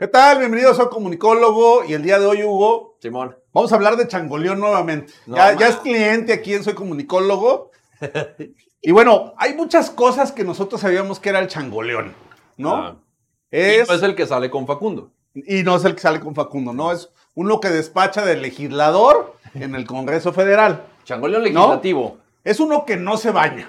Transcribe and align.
¿Qué 0.00 0.08
tal? 0.08 0.38
Bienvenidos 0.38 0.80
a 0.80 0.88
Comunicólogo 0.88 1.84
y 1.84 1.92
el 1.92 2.02
día 2.02 2.18
de 2.18 2.24
hoy, 2.24 2.42
Hugo, 2.42 2.96
Simón. 3.02 3.36
vamos 3.52 3.70
a 3.70 3.74
hablar 3.74 3.98
de 3.98 4.08
Changoleón 4.08 4.58
nuevamente. 4.58 5.12
No, 5.26 5.36
ya, 5.36 5.68
es 5.68 5.76
cliente 5.76 6.32
aquí 6.32 6.54
en 6.54 6.64
Soy 6.64 6.72
Comunicólogo. 6.72 7.70
y 8.80 8.92
bueno, 8.92 9.34
hay 9.36 9.52
muchas 9.52 9.90
cosas 9.90 10.32
que 10.32 10.42
nosotros 10.42 10.80
sabíamos 10.80 11.20
que 11.20 11.28
era 11.28 11.38
el 11.38 11.48
Changoleón, 11.48 12.14
¿no? 12.56 12.76
Ah. 12.76 12.96
Es, 13.50 13.86
Y 13.86 13.90
no 13.90 13.94
es 13.94 14.02
el 14.02 14.14
que 14.14 14.26
sale 14.26 14.48
con 14.48 14.66
Facundo. 14.66 15.10
y 15.34 15.62
no 15.64 15.76
es 15.76 15.84
el 15.84 15.94
que 15.94 16.00
sale 16.00 16.18
con 16.18 16.34
Facundo, 16.34 16.72
¿no? 16.72 16.92
Es 16.92 17.10
uno 17.34 17.60
que 17.60 17.68
despacha 17.68 18.24
del 18.24 18.40
legislador 18.40 19.36
en 19.52 19.74
el 19.74 19.86
Congreso 19.86 20.32
Federal. 20.32 20.82
Changoleón 21.04 21.42
legislativo. 21.42 22.16
Es 22.42 22.58
uno 22.58 22.86
que 22.86 22.96
no 22.96 23.18
se 23.18 23.32
baña. 23.32 23.68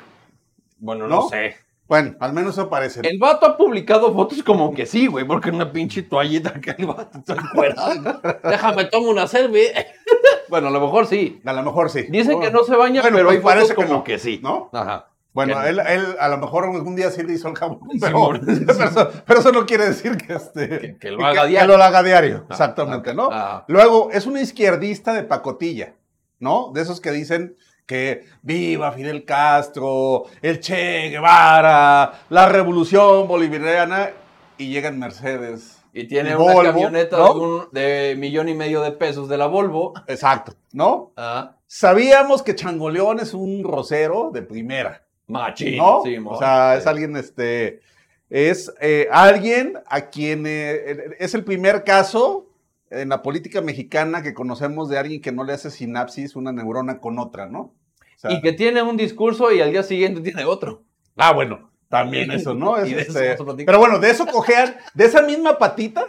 Bueno, 0.78 1.10
¿No? 1.10 1.24
no, 1.24 1.28
sé. 1.28 1.58
Bueno, 1.92 2.16
al 2.22 2.32
menos 2.32 2.54
eso 2.54 2.70
parece. 2.70 3.02
El 3.04 3.20
vato 3.20 3.46
ha 3.46 3.58
publicado 3.58 4.14
fotos 4.14 4.42
como 4.44 4.74
que 4.74 4.86
sí, 4.86 5.08
güey, 5.08 5.26
porque 5.28 5.50
una 5.50 5.74
pinche 5.74 6.04
toallita 6.04 6.54
que 6.54 6.72
el 6.78 6.86
vato 6.86 7.18
está 7.18 7.34
encuerado. 7.34 8.22
Déjame 8.46 8.86
tomo 8.86 9.10
una 9.10 9.28
selfie. 9.28 9.74
bueno, 10.50 10.70
a 10.70 10.72
lo 10.72 10.80
mejor 10.80 11.06
sí. 11.06 11.42
A 11.44 11.52
lo 11.52 11.64
mejor 11.64 11.90
sí. 11.90 12.04
Dicen 12.08 12.40
que 12.40 12.50
no 12.50 12.64
se 12.64 12.78
baña, 12.78 13.02
Bueno, 13.02 13.18
pero 13.18 13.28
pues 13.28 13.36
hay 13.36 13.42
fotos 13.42 13.54
parece 13.56 13.76
que 13.76 13.76
como 13.76 13.90
no, 13.90 14.04
que 14.06 14.20
sí. 14.20 14.40
¿no? 14.42 14.70
Ajá. 14.72 15.10
Bueno, 15.34 15.60
Que- 15.62 15.68
él, 15.68 15.82
él 15.86 16.06
a 16.18 16.30
lo 16.30 16.38
mejor 16.38 16.64
algún 16.64 16.96
día 16.96 17.12
sí 17.12 17.24
le 17.24 17.34
hizo 17.34 17.50
el 17.50 17.56
jabón, 17.58 17.82
pero, 18.00 18.36
eso, 18.36 19.12
pero 19.28 19.40
eso 19.42 19.52
no 19.52 19.66
quiere 19.66 19.86
decir 19.88 20.16
que, 20.16 20.32
este, 20.36 20.70
Que- 20.80 20.98
que 20.98 21.12
lo 21.12 21.26
haga 21.26 21.42
que 21.42 21.50
diario. 21.50 21.76
lo 21.78 21.84
haga 21.84 22.04
diario, 22.04 22.46
exactamente, 22.50 23.10
ok. 23.10 23.16
¿no? 23.18 23.28
Ah. 23.34 23.66
Luego, 23.68 24.12
es 24.14 24.26
una 24.28 24.40
izquierdista 24.40 25.12
de 25.12 25.24
pacotilla, 25.24 25.94
¿no? 26.40 26.72
De 26.74 26.84
esos 26.84 27.02
que 27.02 27.12
dicen 27.12 27.58
que 27.92 28.24
viva 28.42 28.94
Fidel 28.94 29.26
Castro, 29.26 30.24
el 30.42 30.62
Che 30.62 31.10
Guevara, 31.10 32.22
la 32.30 32.48
revolución 32.48 33.28
bolivariana, 33.28 34.12
y 34.58 34.70
llegan 34.70 34.98
Mercedes. 34.98 35.84
Y 35.92 36.08
tiene 36.08 36.38
una 36.38 36.72
camioneta 36.72 37.18
¿no? 37.18 37.34
de, 37.34 37.40
un, 37.42 37.68
de 37.74 38.16
millón 38.18 38.48
y 38.48 38.54
medio 38.54 38.80
de 38.80 38.94
pesos 38.94 39.28
de 39.28 39.38
la 39.38 39.48
Volvo. 39.48 39.92
Exacto, 40.08 40.54
¿no? 40.72 41.12
Ah, 41.18 41.58
Sabíamos 41.68 42.44
que 42.44 42.56
Changoleón 42.56 43.20
es 43.20 43.34
un 43.34 43.62
rosero 43.62 44.32
de 44.34 44.42
primera. 44.44 45.04
machín. 45.28 45.76
¿no? 45.76 46.02
Sí, 46.06 46.16
o 46.26 46.38
sea, 46.38 46.76
sí. 46.76 46.80
es 46.80 46.88
alguien, 46.88 47.18
este, 47.18 47.82
es 48.30 48.72
eh, 48.80 49.10
alguien 49.12 49.74
a 49.86 50.10
quien 50.10 50.46
eh, 50.48 51.18
es 51.20 51.34
el 51.34 51.44
primer 51.44 51.84
caso 51.84 52.48
en 52.90 53.10
la 53.10 53.22
política 53.22 53.60
mexicana 53.60 54.22
que 54.22 54.34
conocemos 54.34 54.88
de 54.88 54.98
alguien 54.98 55.22
que 55.22 55.34
no 55.34 55.44
le 55.44 55.52
hace 55.52 55.72
sinapsis 55.72 56.38
una 56.38 56.54
neurona 56.54 57.02
con 57.02 57.20
otra, 57.20 57.48
¿no? 57.48 57.74
Sea, 58.22 58.32
Y 58.34 58.42
que 58.42 58.54
tiene 58.54 58.84
un 58.84 58.98
discurso 58.98 59.52
y 59.52 59.62
al 59.62 59.72
día 59.72 59.82
siguiente 59.82 60.22
tiene 60.22 60.46
otro. 60.46 60.84
ah, 61.18 61.34
bueno, 61.34 61.72
también 61.90 62.30
eso, 62.32 62.54
¿no? 62.54 62.78
Es, 62.78 62.96
de 62.96 63.02
este, 63.02 63.66
pero 63.66 63.80
bueno, 63.80 63.98
de 63.98 64.12
eso 64.12 64.26
cojean, 64.28 64.76
de 64.94 65.06
esa 65.06 65.22
misma 65.24 65.58
patita, 65.58 66.08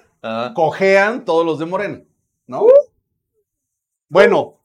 cojean 0.54 1.24
todos 1.24 1.46
los 1.46 1.58
de 1.58 1.64
Morena, 1.66 2.00
¿no? 2.46 2.66
Bueno, 4.08 4.58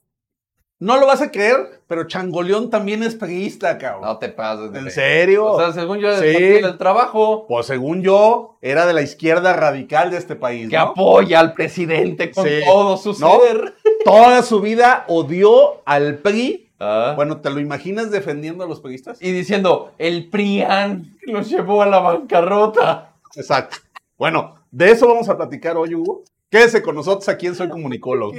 no 0.79 0.97
lo 0.99 1.07
vas 1.07 1.21
a 1.21 1.31
creer, 1.31 1.81
pero 1.87 2.03
Changoleón 2.05 2.69
también 2.69 3.01
es 3.01 3.15
priista, 3.15 3.77
cabrón. 3.77 4.01
No 4.03 4.17
te 4.19 4.29
pases. 4.29 4.75
¿En 4.75 4.91
serio? 4.91 5.45
O 5.45 5.57
sea, 5.57 5.71
según 5.71 5.99
yo, 5.99 6.15
Sí. 6.19 6.59
trabajo 6.77 7.47
Pues 7.47 7.65
según 7.65 8.01
yo, 8.03 8.57
era 8.61 8.85
de 8.85 8.93
la 8.93 9.01
izquierda 9.01 9.53
radical 9.53 10.11
de 10.11 10.17
este 10.17 10.35
país. 10.35 10.69
que 10.69 10.75
¿no? 10.75 10.81
apoya 10.83 11.39
al 11.39 11.53
presidente 11.53 12.29
con 12.31 12.45
Sí. 12.45 12.59
todo 12.65 12.97
su 12.97 13.13
¿No? 13.19 13.39
ser. 13.39 13.73
Toda 14.03 14.43
su 14.43 14.59
vida 14.59 15.05
odió 15.07 15.81
al 15.85 16.17
PRI. 16.19 16.66
Ah. 16.79 17.13
Bueno, 17.15 17.41
¿te 17.41 17.49
lo 17.49 17.59
imaginas 17.59 18.11
defendiendo 18.11 18.63
a 18.63 18.67
los 18.67 18.81
priistas? 18.81 19.21
Y 19.21 19.31
diciendo, 19.31 19.93
el 19.97 20.29
PRIAN 20.29 21.17
los 21.23 21.49
llevó 21.49 21.81
a 21.81 21.87
la 21.87 21.99
bancarrota. 21.99 23.15
Exacto. 23.35 23.77
Bueno, 24.17 24.55
de 24.71 24.91
eso 24.91 25.07
vamos 25.07 25.27
a 25.29 25.37
platicar 25.37 25.77
hoy, 25.77 25.95
Hugo. 25.95 26.23
Quédese 26.49 26.81
con 26.81 26.95
nosotros 26.95 27.27
aquí 27.29 27.47
en 27.47 27.55
Soy 27.55 27.69
Comunicólogo. 27.69 28.33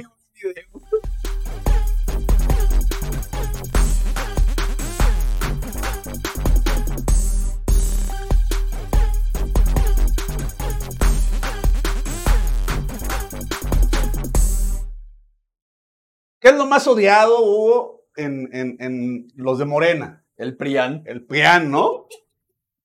¿Qué 16.41 16.47
es 16.47 16.55
lo 16.55 16.65
más 16.65 16.87
odiado, 16.87 17.43
Hugo, 17.43 17.98
en, 18.23 18.49
en- 18.53 18.77
en 18.79 19.27
los 19.35 19.57
de 19.59 19.65
Morena? 19.65 20.23
El 20.37 20.55
PRIAN. 20.55 21.03
El 21.05 21.25
PRIAN, 21.25 21.69
¿no? 21.71 22.07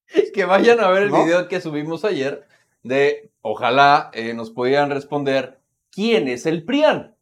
Que 0.35 0.45
vayan 0.45 0.81
a 0.81 0.89
ver 0.91 1.05
el 1.05 1.11
¿No? 1.11 1.25
video 1.25 1.49
que 1.49 1.61
subimos 1.61 2.05
ayer 2.05 2.47
de, 2.83 3.31
ojalá 3.43 4.11
eh, 4.13 4.35
nos 4.35 4.51
pudieran 4.51 4.91
responder, 4.91 5.61
¿quién 5.91 6.29
es 6.29 6.47
el 6.47 6.65
PRIAN? 6.65 7.15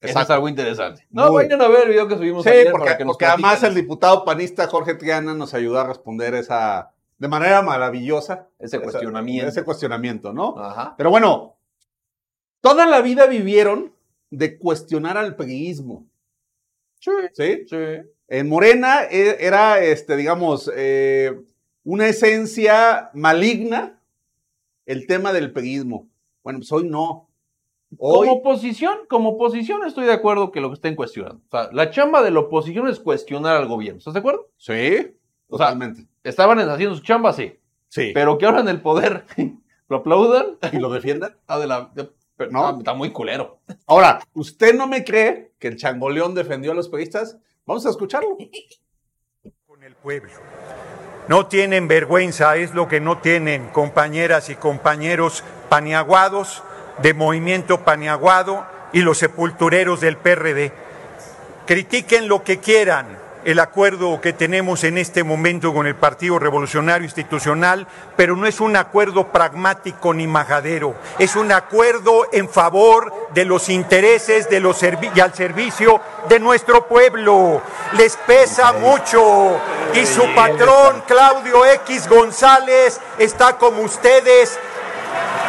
Eso 0.00 0.20
es 0.20 0.30
algo 0.30 0.48
interesante. 0.48 1.06
No, 1.10 1.32
Muy. 1.32 1.44
vayan 1.44 1.60
a 1.62 1.66
ver 1.68 1.84
el 1.84 1.88
video 1.88 2.06
que 2.06 2.16
subimos 2.16 2.44
Sí, 2.44 2.50
ayer 2.50 2.70
porque, 2.70 2.84
para 2.86 2.98
que 2.98 3.04
nos 3.04 3.14
porque 3.14 3.26
además 3.26 3.62
el 3.64 3.74
diputado 3.74 4.24
panista 4.24 4.68
Jorge 4.68 4.94
Triana 4.94 5.34
nos 5.34 5.54
ayudó 5.54 5.80
a 5.80 5.86
responder 5.88 6.34
esa 6.34 6.92
de 7.18 7.26
manera 7.26 7.62
maravillosa. 7.62 8.46
ese 8.60 8.76
esa- 8.76 8.80
cuestionamiento. 8.84 9.48
Ese 9.48 9.64
cuestionamiento, 9.64 10.32
¿no? 10.32 10.56
Ajá. 10.56 10.94
Pero 10.96 11.10
bueno, 11.10 11.56
toda 12.60 12.86
la 12.86 13.00
vida 13.00 13.26
vivieron 13.26 13.92
de 14.30 14.56
cuestionar 14.58 15.16
al 15.16 15.34
priismo. 15.34 16.06
Sí, 17.00 17.10
¿Sí? 17.32 17.64
sí. 17.68 17.76
En 18.28 18.48
Morena 18.48 19.04
e- 19.04 19.36
era, 19.40 19.80
este, 19.82 20.16
digamos, 20.16 20.70
eh, 20.76 21.38
una 21.84 22.06
esencia 22.08 23.10
maligna 23.14 24.00
el 24.86 25.06
tema 25.06 25.32
del 25.32 25.52
priismo. 25.52 26.08
Bueno, 26.42 26.58
pues 26.60 26.70
hoy 26.72 26.88
no. 26.88 27.28
Hoy, 27.96 28.28
Como 28.28 28.40
oposición, 28.40 28.98
como 29.08 29.30
oposición 29.30 29.86
estoy 29.86 30.04
de 30.04 30.12
acuerdo 30.12 30.52
que 30.52 30.60
lo 30.60 30.68
que 30.68 30.74
estén 30.74 30.94
cuestionando. 30.94 31.40
O 31.46 31.50
sea, 31.50 31.70
la 31.72 31.90
chamba 31.90 32.22
de 32.22 32.30
la 32.30 32.40
oposición 32.40 32.86
es 32.88 33.00
cuestionar 33.00 33.56
al 33.56 33.66
gobierno. 33.66 33.98
¿Estás 33.98 34.12
de 34.14 34.20
acuerdo? 34.20 34.48
sí, 34.58 35.14
O 35.48 35.56
sea, 35.56 35.68
totalmente. 35.68 36.06
Estaban 36.22 36.58
haciendo 36.58 36.94
su 36.96 37.02
chamba, 37.02 37.32
sí. 37.32 37.54
sí. 37.88 38.10
Pero 38.12 38.36
que 38.36 38.44
ahora 38.44 38.60
en 38.60 38.68
el 38.68 38.82
poder 38.82 39.24
lo 39.88 39.96
aplaudan. 39.98 40.58
¿Y 40.72 40.76
lo 40.78 40.90
defiendan? 40.92 41.30
Está, 41.40 41.58
de 41.58 41.66
la, 41.66 41.90
de- 41.94 42.10
pero 42.38 42.50
No. 42.52 42.66
está- 42.70 42.78
está 42.78 42.94
muy 42.94 43.10
culero. 43.12 43.58
Ahora, 43.86 44.20
¿usted 44.32 44.74
no 44.74 44.86
me 44.86 45.04
cree 45.04 45.52
que 45.58 45.68
el 45.68 45.76
changoleón 45.76 46.34
defendió 46.34 46.72
a 46.72 46.74
los 46.74 46.88
periodistas? 46.88 47.36
Vamos 47.66 47.84
a 47.84 47.90
escucharlo. 47.90 48.38
con 49.66 49.82
el 49.84 49.94
pueblo. 49.94 50.32
No 51.28 51.46
tienen 51.46 51.86
vergüenza, 51.88 52.56
es 52.56 52.72
lo 52.74 52.88
que 52.88 53.00
no 53.00 53.18
tienen 53.18 53.68
compañeras 53.68 54.48
y 54.48 54.54
compañeros 54.56 55.44
paniaguados 55.68 56.62
de 57.02 57.12
Movimiento 57.14 57.84
Paniaguado 57.84 58.66
y 58.92 59.02
los 59.02 59.18
sepultureros 59.18 60.00
del 60.00 60.16
PRD. 60.16 60.72
Critiquen 61.66 62.28
lo 62.28 62.42
que 62.42 62.58
quieran 62.60 63.18
el 63.44 63.58
acuerdo 63.60 64.20
que 64.20 64.32
tenemos 64.32 64.84
en 64.84 64.98
este 64.98 65.24
momento 65.24 65.72
con 65.72 65.86
el 65.86 65.94
Partido 65.94 66.38
Revolucionario 66.38 67.04
Institucional, 67.04 67.86
pero 68.16 68.36
no 68.36 68.46
es 68.46 68.60
un 68.60 68.76
acuerdo 68.76 69.28
pragmático 69.28 70.14
ni 70.14 70.26
majadero, 70.26 70.94
es 71.18 71.36
un 71.36 71.52
acuerdo 71.52 72.26
en 72.32 72.48
favor 72.48 73.12
de 73.34 73.44
los 73.44 73.68
intereses 73.68 74.48
de 74.48 74.60
los 74.60 74.78
y 75.14 75.20
al 75.20 75.34
servicio 75.34 76.00
de 76.28 76.38
nuestro 76.38 76.86
pueblo. 76.86 77.60
Les 77.96 78.16
pesa 78.16 78.72
mucho. 78.72 79.60
Y 79.94 80.06
su 80.06 80.22
patrón 80.34 81.02
Claudio 81.06 81.66
X 81.66 82.08
González 82.08 83.00
está 83.18 83.56
como 83.56 83.82
ustedes 83.82 84.58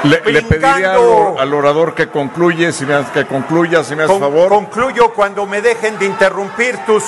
Le, 0.04 0.22
le 0.32 0.42
pediría 0.42 0.94
al, 0.94 1.54
orador 1.54 1.94
que 1.94 2.08
concluye, 2.10 2.72
si 2.72 2.86
me, 2.86 3.04
que 3.14 3.26
concluya, 3.26 3.84
si 3.84 3.96
me 3.96 4.04
hace 4.04 4.14
Con- 4.14 4.22
favor. 4.22 4.50
Concluyo 4.50 5.14
cuando 5.14 5.46
me 5.46 5.62
dejen 5.62 6.00
de 6.00 6.06
interrumpir 6.06 6.78
tus, 6.86 7.04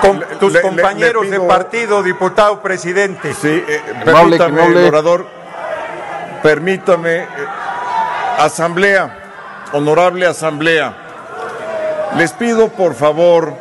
con- 0.00 0.20
Le- 0.20 0.26
tus 0.36 0.52
le- 0.52 0.60
compañeros 0.60 1.24
le 1.26 1.30
de 1.38 1.40
partido, 1.40 2.02
diputado 2.02 2.60
presidente. 2.62 3.32
Sí, 3.34 3.48
eh, 3.66 3.80
permítame, 4.04 4.56
no 4.56 4.62
hable. 4.64 4.80
el 4.80 4.86
orador, 4.88 5.26
permítame, 6.42 7.16
eh, 7.18 7.26
asamblea, 8.38 9.18
honorable 9.72 10.26
asamblea, 10.26 10.94
les 12.16 12.32
pido 12.32 12.68
por 12.68 12.94
favor 12.94 13.54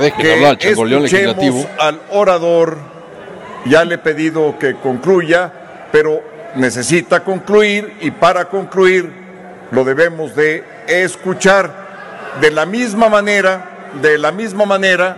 Que 0.00 0.12
que 0.12 0.32
hablar 0.34 0.56
escuchemos 0.60 1.02
legislativo. 1.02 1.66
al 1.78 2.00
orador. 2.10 2.78
Ya 3.66 3.84
le 3.84 3.96
he 3.96 3.98
pedido 3.98 4.58
que 4.58 4.76
concluya, 4.76 5.50
pero 5.90 6.22
necesita 6.54 7.24
concluir 7.24 7.96
y 8.00 8.10
para 8.12 8.44
concluir 8.46 9.10
lo 9.72 9.84
debemos 9.84 10.34
de 10.36 10.62
escuchar. 10.86 11.86
De 12.40 12.50
la 12.50 12.64
misma 12.66 13.08
manera, 13.08 13.88
de 14.02 14.18
la 14.18 14.30
misma 14.30 14.66
manera, 14.66 15.16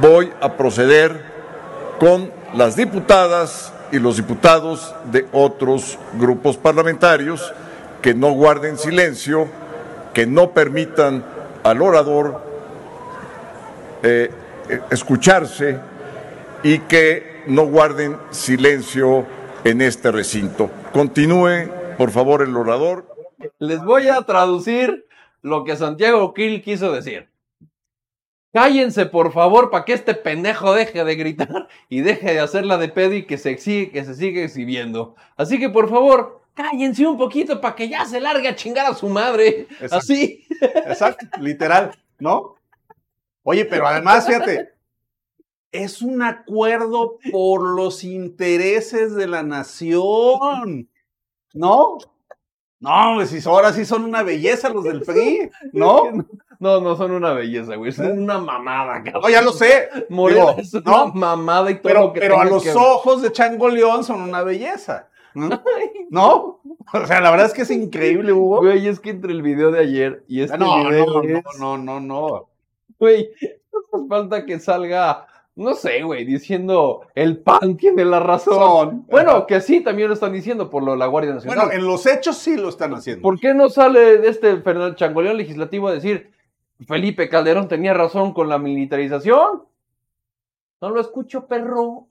voy 0.00 0.32
a 0.40 0.56
proceder 0.56 1.24
con 1.98 2.30
las 2.54 2.76
diputadas 2.76 3.72
y 3.92 3.98
los 3.98 4.16
diputados 4.16 4.94
de 5.10 5.26
otros 5.32 5.98
grupos 6.14 6.56
parlamentarios 6.56 7.52
que 8.02 8.14
no 8.14 8.32
guarden 8.32 8.76
silencio, 8.76 9.48
que 10.12 10.26
no 10.26 10.50
permitan 10.50 11.24
al 11.62 11.80
orador 11.80 12.42
eh, 14.02 14.30
eh, 14.68 14.80
escucharse 14.90 15.78
y 16.62 16.80
que 16.80 17.42
no 17.46 17.66
guarden 17.66 18.16
silencio 18.30 19.26
en 19.64 19.80
este 19.80 20.10
recinto. 20.10 20.70
Continúe, 20.92 21.70
por 21.96 22.10
favor, 22.10 22.42
el 22.42 22.56
orador. 22.56 23.06
Les 23.58 23.82
voy 23.82 24.08
a 24.08 24.20
traducir 24.22 25.06
lo 25.42 25.64
que 25.64 25.76
Santiago 25.76 26.32
Krill 26.34 26.62
quiso 26.62 26.92
decir. 26.92 27.28
Cállense, 28.54 29.06
por 29.06 29.32
favor, 29.32 29.68
para 29.68 29.84
que 29.84 29.92
este 29.94 30.14
pendejo 30.14 30.72
deje 30.74 31.02
de 31.04 31.16
gritar 31.16 31.68
y 31.88 32.02
deje 32.02 32.34
de 32.34 32.38
hacerla 32.40 32.78
de 32.78 32.88
pedo 32.88 33.12
y 33.12 33.26
que 33.26 33.36
se, 33.36 33.50
exhi- 33.50 33.90
que 33.90 34.04
se 34.04 34.14
siga 34.14 34.42
exhibiendo. 34.42 35.16
Así 35.36 35.58
que, 35.58 35.68
por 35.70 35.90
favor, 35.90 36.40
cállense 36.54 37.04
un 37.04 37.18
poquito 37.18 37.60
para 37.60 37.74
que 37.74 37.88
ya 37.88 38.04
se 38.06 38.20
largue 38.20 38.46
a 38.46 38.54
chingar 38.54 38.86
a 38.86 38.94
su 38.94 39.08
madre. 39.08 39.66
Exacto. 39.72 39.96
Así. 39.96 40.46
Exacto, 40.86 41.26
literal, 41.40 41.90
¿no? 42.20 42.54
Oye, 43.42 43.64
pero 43.64 43.88
además, 43.88 44.24
fíjate, 44.24 44.70
es 45.72 46.00
un 46.00 46.22
acuerdo 46.22 47.18
por 47.32 47.60
los 47.74 48.04
intereses 48.04 49.16
de 49.16 49.26
la 49.26 49.42
nación, 49.42 50.88
¿no? 51.52 51.98
No, 52.80 53.14
pues 53.16 53.46
ahora 53.46 53.72
sí 53.72 53.84
son 53.84 54.04
una 54.04 54.22
belleza 54.22 54.68
los 54.68 54.84
del 54.84 55.00
PRI, 55.06 55.50
¿no? 55.72 56.02
No, 56.58 56.80
no 56.80 56.96
son 56.96 57.10
una 57.12 57.32
belleza, 57.32 57.76
güey. 57.76 57.92
Son 57.92 58.18
una 58.22 58.38
mamada, 58.38 59.02
cabrón. 59.02 59.22
No, 59.22 59.28
ya 59.30 59.42
lo 59.42 59.52
sé. 59.52 59.88
Morena 60.08 60.52
es 60.58 60.72
una 60.74 60.82
¿no? 60.90 61.06
mamada 61.14 61.70
y 61.70 61.74
todo 61.74 61.82
Pero, 61.84 62.00
lo 62.02 62.12
que 62.12 62.20
pero 62.20 62.40
a 62.40 62.44
los 62.44 62.62
que- 62.62 62.72
ojos 62.72 63.22
de 63.22 63.32
Chango 63.32 63.68
León 63.68 64.04
son 64.04 64.20
una 64.22 64.42
belleza. 64.42 65.08
¿no? 65.34 65.48
¿No? 66.10 66.60
O 66.92 67.06
sea, 67.06 67.20
la 67.20 67.30
verdad 67.32 67.46
es 67.46 67.54
que 67.54 67.62
es 67.62 67.70
increíble, 67.70 68.32
Hugo. 68.32 68.58
Güey, 68.60 68.86
es 68.86 69.00
que 69.00 69.10
entre 69.10 69.32
el 69.32 69.42
video 69.42 69.70
de 69.72 69.80
ayer 69.80 70.24
y 70.28 70.42
este 70.42 70.56
No, 70.58 70.76
video 70.88 71.06
no, 71.06 71.22
no, 71.22 71.38
es- 71.38 71.44
no, 71.58 71.76
no, 71.78 72.00
no. 72.00 72.48
Güey, 73.00 73.30
no 73.72 73.98
hace 73.98 74.08
falta 74.08 74.46
que 74.46 74.60
salga, 74.60 75.26
no 75.56 75.74
sé, 75.74 76.02
güey, 76.04 76.24
diciendo 76.24 77.02
el 77.16 77.38
PAN 77.38 77.76
tiene 77.76 78.04
la 78.04 78.20
razón. 78.20 78.54
Son. 78.54 79.06
Bueno, 79.08 79.44
que 79.46 79.60
sí, 79.60 79.80
también 79.80 80.06
lo 80.08 80.14
están 80.14 80.32
diciendo 80.32 80.70
por 80.70 80.84
lo 80.84 80.92
de 80.92 80.98
la 80.98 81.06
Guardia 81.06 81.34
Nacional. 81.34 81.66
Bueno, 81.66 81.72
en 81.72 81.84
los 81.84 82.06
hechos 82.06 82.36
sí 82.38 82.56
lo 82.56 82.68
están 82.68 82.94
haciendo. 82.94 83.22
¿Por 83.22 83.40
qué 83.40 83.54
no 83.54 83.68
sale 83.70 84.28
este 84.28 84.56
Fernando 84.58 84.94
Changoleón 84.94 85.36
legislativo 85.36 85.88
a 85.88 85.92
decir 85.94 86.30
Felipe 86.86 87.28
Calderón 87.28 87.68
tenía 87.68 87.94
razón 87.94 88.32
con 88.32 88.48
la 88.48 88.58
militarización? 88.58 89.64
No 90.80 90.90
lo 90.90 91.00
escucho, 91.00 91.46
perro. 91.46 92.08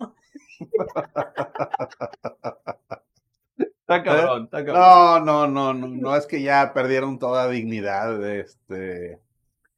está 3.58 4.04
cabrón, 4.04 4.46
está 4.46 4.66
cabrón. 4.66 4.76
No, 4.76 5.20
no, 5.20 5.48
no, 5.48 5.74
no, 5.74 5.88
no 5.88 6.16
es 6.16 6.26
que 6.26 6.42
ya 6.42 6.74
perdieron 6.74 7.20
toda 7.20 7.50
dignidad. 7.50 8.26
Este, 8.28 9.20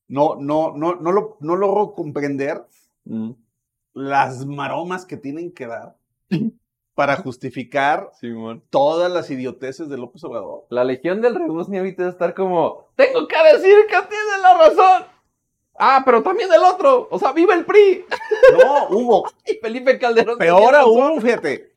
no, 0.08 0.36
no, 0.36 0.78
no, 0.78 0.96
no, 0.96 1.12
lo, 1.12 1.38
no 1.42 1.56
logro 1.56 1.94
comprender 1.94 2.64
Mm, 3.06 3.32
las 3.94 4.46
maromas 4.46 5.06
que 5.06 5.16
tienen 5.16 5.52
que 5.52 5.68
dar 5.68 5.96
para 6.96 7.18
justificar 7.18 8.10
Simón. 8.20 8.64
todas 8.70 9.12
las 9.12 9.30
idioteces 9.30 9.90
de 9.90 9.98
López 9.98 10.24
Obrador. 10.24 10.66
La 10.70 10.84
legión 10.84 11.22
del 11.22 11.36
rebusni 11.36 11.78
ahorita 11.78 12.04
debe 12.04 12.12
estar 12.14 12.34
como, 12.34 12.88
tengo 12.96 13.28
que 13.28 13.36
decir 13.54 13.76
que 13.88 13.98
tiene 14.08 14.42
la 14.42 14.58
razón. 14.58 15.04
Ah, 15.78 16.02
pero 16.06 16.24
también 16.24 16.50
el 16.54 16.64
otro. 16.64 17.10
O 17.12 17.20
sea, 17.20 17.34
vive 17.34 17.54
el 17.54 17.66
PRI. 17.66 18.06
No, 18.64 18.88
Hugo, 18.90 19.30
Y 19.46 19.56
Felipe 19.56 20.00
Calderón. 20.00 20.38
peor 20.38 20.74
aún, 20.74 21.22
fíjate. 21.22 21.76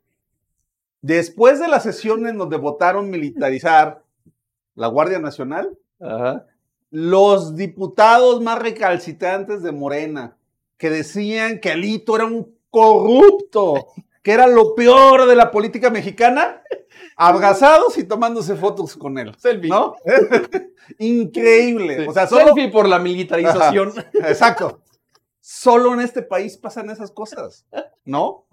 Después 1.02 1.58
de 1.58 1.66
la 1.68 1.80
sesión 1.80 2.26
en 2.28 2.38
donde 2.38 2.56
votaron 2.56 3.10
militarizar 3.10 4.02
la 4.76 4.86
Guardia 4.86 5.18
Nacional, 5.18 5.76
Ajá. 6.00 6.46
los 6.90 7.56
diputados 7.56 8.40
más 8.40 8.60
recalcitrantes 8.60 9.62
de 9.64 9.72
Morena, 9.72 10.36
que 10.76 10.90
decían 10.90 11.58
que 11.58 11.72
Alito 11.72 12.14
era 12.14 12.24
un 12.26 12.56
corrupto, 12.70 13.88
que 14.22 14.32
era 14.32 14.46
lo 14.46 14.74
peor 14.74 15.26
de 15.26 15.36
la 15.36 15.50
política 15.50 15.90
mexicana, 15.90 16.62
abrazados 17.16 17.98
y 17.98 18.04
tomándose 18.04 18.56
fotos 18.56 18.96
con 18.96 19.18
él. 19.18 19.34
Selfie. 19.38 19.70
¿No? 19.70 19.96
Increíble. 20.98 22.02
Sí. 22.02 22.06
O 22.08 22.12
sea, 22.12 22.26
solo. 22.26 22.46
Selfie 22.46 22.68
por 22.70 22.88
la 22.88 22.98
militarización. 22.98 23.92
Exacto. 24.14 24.80
Solo 25.40 25.94
en 25.94 26.00
este 26.00 26.22
país 26.22 26.56
pasan 26.58 26.90
esas 26.90 27.10
cosas, 27.10 27.66
¿no? 28.04 28.46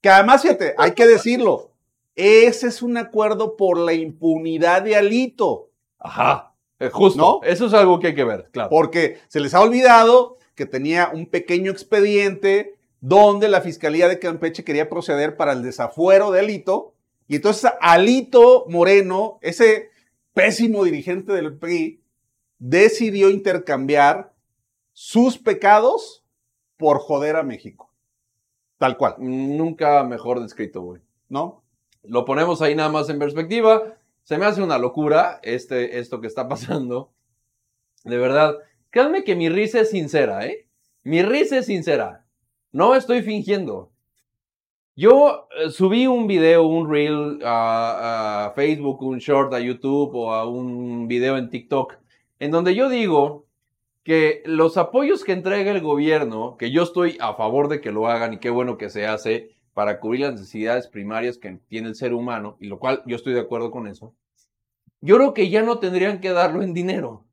Que 0.00 0.08
además, 0.08 0.42
fíjate, 0.42 0.74
hay 0.78 0.92
que 0.92 1.06
decirlo. 1.06 1.72
Ese 2.14 2.68
es 2.68 2.82
un 2.82 2.96
acuerdo 2.96 3.56
por 3.56 3.78
la 3.78 3.92
impunidad 3.92 4.82
de 4.82 4.96
Alito. 4.96 5.70
Ajá. 5.98 6.54
Eh, 6.80 6.90
justo. 6.90 7.20
¿No? 7.20 7.40
Eso 7.42 7.66
es 7.66 7.74
algo 7.74 8.00
que 8.00 8.08
hay 8.08 8.14
que 8.14 8.24
ver, 8.24 8.48
claro. 8.50 8.70
Porque 8.70 9.18
se 9.28 9.40
les 9.40 9.54
ha 9.54 9.60
olvidado 9.60 10.38
que 10.54 10.66
tenía 10.66 11.10
un 11.12 11.26
pequeño 11.26 11.70
expediente 11.70 12.77
donde 13.00 13.48
la 13.48 13.60
Fiscalía 13.60 14.08
de 14.08 14.18
Campeche 14.18 14.64
quería 14.64 14.88
proceder 14.88 15.36
para 15.36 15.52
el 15.52 15.62
desafuero 15.62 16.30
de 16.30 16.40
Alito. 16.40 16.94
Y 17.26 17.36
entonces 17.36 17.70
Alito 17.80 18.66
Moreno, 18.68 19.38
ese 19.42 19.90
pésimo 20.34 20.84
dirigente 20.84 21.32
del 21.32 21.56
PRI, 21.56 22.02
decidió 22.58 23.30
intercambiar 23.30 24.32
sus 24.92 25.38
pecados 25.38 26.24
por 26.76 26.98
joder 26.98 27.36
a 27.36 27.42
México. 27.42 27.92
Tal 28.78 28.96
cual, 28.96 29.16
Nunca 29.18 30.02
mejor 30.04 30.40
descrito, 30.40 30.82
güey. 30.82 31.02
¿no? 31.28 31.62
Lo 32.02 32.24
ponemos 32.24 32.62
ahí 32.62 32.74
nada 32.74 32.88
más 32.88 33.08
en 33.08 33.18
perspectiva. 33.18 33.98
Se 34.24 34.38
me 34.38 34.46
hace 34.46 34.62
una 34.62 34.78
locura 34.78 35.40
este, 35.42 35.98
esto 35.98 36.20
que 36.20 36.26
está 36.26 36.48
pasando. 36.48 37.12
De 38.04 38.18
verdad, 38.18 38.56
créanme 38.90 39.24
que 39.24 39.36
mi 39.36 39.48
risa 39.48 39.80
es 39.80 39.90
sincera, 39.90 40.46
¿eh? 40.46 40.66
Mi 41.02 41.22
risa 41.22 41.58
es 41.58 41.66
sincera. 41.66 42.26
No 42.72 42.94
estoy 42.94 43.22
fingiendo. 43.22 43.90
Yo 44.94 45.48
eh, 45.56 45.70
subí 45.70 46.06
un 46.06 46.26
video, 46.26 46.66
un 46.66 46.90
reel 46.90 47.40
a, 47.44 48.46
a 48.46 48.50
Facebook, 48.50 49.02
un 49.02 49.18
short 49.18 49.54
a 49.54 49.60
YouTube 49.60 50.14
o 50.14 50.34
a 50.34 50.46
un 50.46 51.08
video 51.08 51.38
en 51.38 51.48
TikTok, 51.48 51.94
en 52.38 52.50
donde 52.50 52.74
yo 52.74 52.88
digo 52.88 53.46
que 54.02 54.42
los 54.44 54.76
apoyos 54.76 55.24
que 55.24 55.32
entrega 55.32 55.70
el 55.70 55.80
gobierno, 55.80 56.56
que 56.56 56.70
yo 56.70 56.82
estoy 56.82 57.16
a 57.20 57.34
favor 57.34 57.68
de 57.68 57.80
que 57.80 57.92
lo 57.92 58.08
hagan 58.08 58.34
y 58.34 58.38
qué 58.38 58.50
bueno 58.50 58.76
que 58.76 58.90
se 58.90 59.06
hace 59.06 59.56
para 59.72 60.00
cubrir 60.00 60.22
las 60.22 60.32
necesidades 60.32 60.88
primarias 60.88 61.38
que 61.38 61.58
tiene 61.68 61.88
el 61.88 61.94
ser 61.94 62.12
humano, 62.12 62.56
y 62.60 62.66
lo 62.66 62.78
cual 62.78 63.02
yo 63.06 63.16
estoy 63.16 63.32
de 63.32 63.40
acuerdo 63.40 63.70
con 63.70 63.86
eso, 63.86 64.14
yo 65.00 65.16
creo 65.16 65.34
que 65.34 65.48
ya 65.48 65.62
no 65.62 65.78
tendrían 65.78 66.20
que 66.20 66.30
darlo 66.30 66.62
en 66.62 66.74
dinero. 66.74 67.24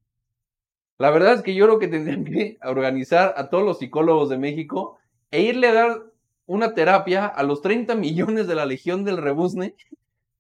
La 0.98 1.10
verdad 1.10 1.34
es 1.34 1.42
que 1.42 1.56
yo 1.56 1.66
creo 1.66 1.80
que 1.80 1.88
tendrían 1.88 2.24
que 2.24 2.58
organizar 2.64 3.34
a 3.36 3.50
todos 3.50 3.64
los 3.64 3.80
psicólogos 3.80 4.30
de 4.30 4.38
México 4.38 4.98
e 5.32 5.42
irle 5.42 5.68
a 5.68 5.74
dar 5.74 6.04
una 6.46 6.74
terapia 6.74 7.26
a 7.26 7.44
los 7.44 7.62
30 7.62 7.96
millones 7.96 8.48
de 8.48 8.56
la 8.56 8.66
Legión 8.66 9.04
del 9.04 9.18
Rebusne 9.18 9.76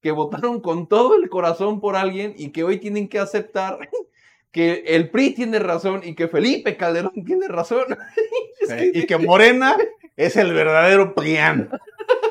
que 0.01 0.11
votaron 0.11 0.61
con 0.61 0.87
todo 0.87 1.15
el 1.15 1.29
corazón 1.29 1.81
por 1.81 1.95
alguien 1.95 2.35
y 2.37 2.49
que 2.49 2.63
hoy 2.63 2.77
tienen 2.77 3.07
que 3.07 3.17
aceptar 3.19 3.89
que 4.51 4.83
el 4.87 5.09
PRI 5.09 5.33
tiene 5.33 5.59
razón 5.59 6.01
y 6.03 6.13
que 6.15 6.27
Felipe 6.27 6.77
Calderón 6.77 7.25
tiene 7.25 7.47
razón. 7.47 7.85
Es 8.61 8.73
que- 8.73 8.91
Y 8.93 9.05
que 9.05 9.17
Morena 9.17 9.75
es 10.15 10.35
el 10.37 10.53
verdadero 10.53 11.13
PRIAN, 11.13 11.69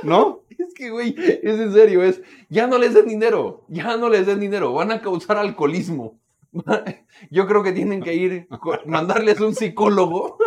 ¿no? 0.02 0.40
Es 0.50 0.72
que, 0.74 0.90
güey, 0.90 1.14
es 1.18 1.60
en 1.60 1.72
serio, 1.72 2.02
es, 2.02 2.22
ya 2.48 2.66
no 2.66 2.78
les 2.78 2.94
den 2.94 3.06
dinero, 3.06 3.64
ya 3.68 3.96
no 3.96 4.08
les 4.08 4.26
den 4.26 4.40
dinero, 4.40 4.72
van 4.72 4.90
a 4.90 5.00
causar 5.02 5.36
alcoholismo. 5.36 6.18
Yo 7.30 7.46
creo 7.46 7.62
que 7.62 7.72
tienen 7.72 8.02
que 8.02 8.14
ir, 8.14 8.48
mandarles 8.86 9.40
un 9.40 9.54
psicólogo. 9.54 10.38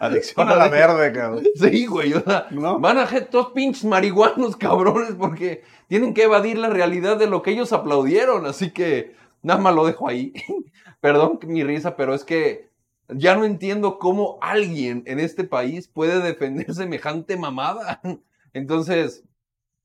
Adicción 0.00 0.48
a 0.48 0.56
la 0.56 0.68
verde, 0.68 1.12
cabrón. 1.12 1.44
Sí, 1.56 1.84
güey, 1.84 2.14
o 2.14 2.22
sea, 2.22 2.46
¿No? 2.50 2.80
van 2.80 2.96
a 2.96 3.06
ser 3.06 3.26
todos 3.26 3.52
pinches 3.52 3.84
marihuanos, 3.84 4.56
cabrones, 4.56 5.14
porque 5.18 5.62
tienen 5.88 6.14
que 6.14 6.22
evadir 6.22 6.56
la 6.56 6.70
realidad 6.70 7.18
de 7.18 7.26
lo 7.26 7.42
que 7.42 7.50
ellos 7.50 7.74
aplaudieron, 7.74 8.46
así 8.46 8.70
que 8.70 9.14
nada 9.42 9.60
más 9.60 9.74
lo 9.74 9.84
dejo 9.84 10.08
ahí. 10.08 10.32
Perdón 11.00 11.38
mi 11.42 11.64
risa, 11.64 11.96
pero 11.96 12.14
es 12.14 12.24
que 12.24 12.70
ya 13.08 13.36
no 13.36 13.44
entiendo 13.44 13.98
cómo 13.98 14.38
alguien 14.40 15.02
en 15.06 15.20
este 15.20 15.44
país 15.44 15.86
puede 15.86 16.20
defender 16.20 16.72
semejante 16.74 17.36
mamada. 17.36 18.00
Entonces, 18.54 19.24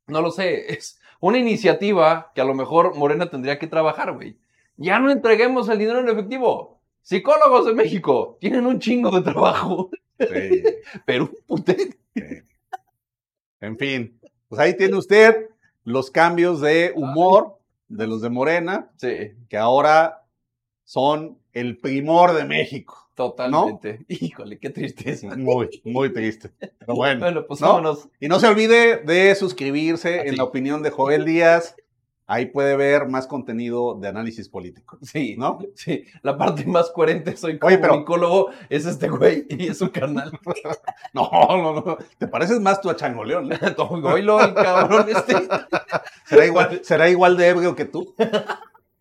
no 0.08 0.22
lo 0.22 0.32
sé, 0.32 0.74
es 0.74 0.98
una 1.20 1.40
iniciativa 1.40 2.32
que 2.34 2.40
a 2.40 2.46
lo 2.46 2.54
mejor 2.54 2.96
Morena 2.96 3.30
tendría 3.30 3.60
que 3.60 3.68
trabajar, 3.68 4.14
güey. 4.14 4.38
Ya 4.78 4.98
no 5.00 5.12
entreguemos 5.12 5.68
el 5.68 5.80
dinero 5.80 6.00
en 6.00 6.08
efectivo. 6.08 6.80
Psicólogos 7.02 7.66
de 7.66 7.74
México 7.74 8.38
tienen 8.40 8.66
un 8.66 8.80
chingo 8.80 9.12
de 9.12 9.22
trabajo, 9.22 9.92
Sí. 10.20 10.64
pero 11.06 11.26
un 11.26 11.38
putete. 11.46 11.98
En 13.62 13.78
fin, 13.78 14.20
pues 14.48 14.60
ahí 14.60 14.76
tiene 14.78 14.96
usted 14.98 15.50
los 15.84 16.12
cambios 16.12 16.62
de 16.62 16.94
humor 16.96 17.58
de 17.88 18.08
los 18.08 18.22
de 18.22 18.30
Morena, 18.30 18.92
Sí, 18.98 19.34
que 19.50 19.58
ahora 19.58 20.24
son 20.84 21.38
el 21.54 21.78
primor 21.78 22.34
de 22.34 22.46
México. 22.46 23.10
totalmente. 23.16 24.06
Híjole, 24.08 24.60
qué 24.60 24.70
tristeza. 24.70 25.36
Muy, 25.36 25.82
muy 25.84 26.12
triste. 26.12 26.50
Pero 26.60 26.96
bueno. 26.96 27.20
Bueno, 27.22 27.46
pues 27.48 27.62
¿no? 27.62 27.68
vámonos. 27.68 28.10
Y 28.20 28.28
no 28.28 28.40
se 28.40 28.48
olvide 28.48 28.98
de 28.98 29.34
suscribirse 29.36 30.20
Así. 30.20 30.30
en 30.30 30.38
la 30.38 30.44
opinión 30.44 30.82
de 30.84 30.90
Joel 30.90 31.26
Díaz 31.26 31.76
ahí 32.28 32.48
puede 32.48 32.76
ver 32.76 33.08
más 33.08 33.28
contenido 33.28 33.96
de 33.96 34.08
análisis 34.08 34.50
político. 34.50 34.98
Sí, 35.02 35.36
¿No? 35.38 35.60
Sí, 35.76 36.04
la 36.24 36.38
parte 36.38 36.66
más 36.66 36.90
coherente 36.92 37.38
soy 37.38 37.58
pero- 37.58 37.90
comunicólogo 37.90 38.50
es 38.70 38.86
este 38.86 39.08
güey 39.10 39.46
y 39.50 39.68
es 39.68 39.78
su 39.78 39.92
canal. 39.92 40.32
No, 41.14 41.30
no, 41.32 41.74
no. 41.74 41.98
Te 42.18 42.28
pareces 42.28 42.60
más 42.60 42.82
tú 42.82 42.90
a 42.90 42.96
Changoleón. 42.96 43.54
¿eh? 43.54 43.60
Oílo, 43.78 44.44
el 44.44 44.54
cabrón 44.54 45.06
este. 45.08 45.34
¿Será 46.26 46.46
igual, 46.46 46.82
será 46.84 47.10
igual 47.10 47.38
de 47.38 47.48
ebrio 47.48 47.76
que 47.76 47.86
tú. 47.86 48.14